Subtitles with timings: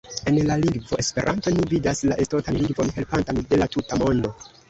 [0.29, 4.35] En la lingvo «Esperanto» ni vidas la estontan lingvon helpantan de la tuta mondo.